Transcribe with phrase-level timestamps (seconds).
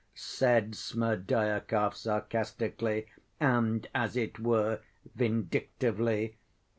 [0.15, 3.05] said Smerdyakov sarcastically,
[3.39, 4.79] and, as it were,
[5.13, 6.37] vindictively.